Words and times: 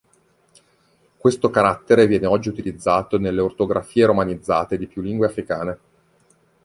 Questo 1.15 1.51
carattere 1.51 2.07
viene 2.07 2.25
oggi 2.25 2.49
utilizzato 2.49 3.19
nelle 3.19 3.39
ortografie 3.39 4.07
romanizzate 4.07 4.75
di 4.79 4.87
più 4.87 4.99
lingue 5.03 5.27
africane. 5.27 5.77